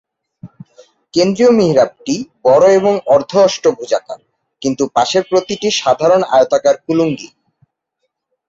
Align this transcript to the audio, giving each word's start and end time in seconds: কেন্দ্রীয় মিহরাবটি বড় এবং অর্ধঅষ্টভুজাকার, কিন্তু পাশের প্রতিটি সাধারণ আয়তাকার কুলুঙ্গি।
কেন্দ্রীয় 1.13 1.51
মিহরাবটি 1.51 2.15
বড় 2.43 2.65
এবং 2.71 2.93
অর্ধঅষ্টভুজাকার, 3.07 4.19
কিন্তু 4.61 4.83
পাশের 4.95 5.23
প্রতিটি 5.29 5.67
সাধারণ 5.81 6.21
আয়তাকার 6.31 6.75
কুলুঙ্গি। 6.85 7.29